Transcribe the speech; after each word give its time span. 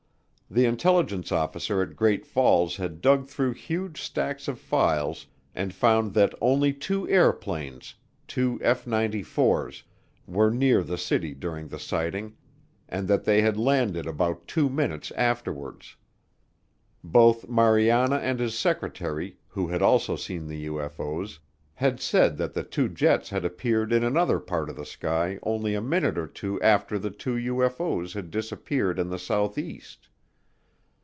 The 0.53 0.65
intelligence 0.65 1.31
officer 1.31 1.81
at 1.81 1.95
Great 1.95 2.25
Falls 2.25 2.75
had 2.75 2.99
dug 2.99 3.25
through 3.29 3.53
huge 3.53 4.01
stacks 4.01 4.49
of 4.49 4.59
files 4.59 5.27
and 5.55 5.73
found 5.73 6.13
that 6.15 6.35
only 6.41 6.73
two 6.73 7.07
airplanes, 7.07 7.95
two 8.27 8.59
F 8.61 8.83
94's, 8.83 9.83
were 10.27 10.49
near 10.49 10.83
the 10.83 10.97
city 10.97 11.33
during 11.33 11.69
the 11.69 11.79
sighting 11.79 12.35
and 12.89 13.07
that 13.07 13.23
they 13.23 13.41
had 13.41 13.55
landed 13.55 14.05
about 14.05 14.45
two 14.45 14.67
minutes 14.67 15.11
afterwards. 15.11 15.95
Both 17.01 17.47
Mariana 17.47 18.17
and 18.17 18.41
his 18.41 18.59
secretary, 18.59 19.37
who 19.47 19.69
had 19.69 19.81
also 19.81 20.17
seen 20.17 20.47
the 20.47 20.65
UFO's, 20.65 21.39
had 21.75 22.01
said 22.01 22.35
that 22.39 22.53
the 22.53 22.63
two 22.63 22.89
jets 22.89 23.29
had 23.29 23.45
appeared 23.45 23.93
in 23.93 24.03
another 24.03 24.37
part 24.41 24.69
of 24.69 24.75
the 24.75 24.85
sky 24.85 25.39
only 25.43 25.75
a 25.75 25.81
minute 25.81 26.17
or 26.17 26.27
two 26.27 26.61
after 26.61 26.99
the 26.99 27.09
two 27.09 27.35
UFO's 27.35 28.11
had 28.15 28.29
disappeared 28.29 28.99
in 28.99 29.07
the 29.07 29.17
southeast. 29.17 30.09